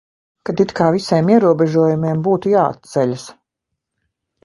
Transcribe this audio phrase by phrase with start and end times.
[0.49, 3.31] Kad it kā visiem ierobežojumiem būtu jāatceļas.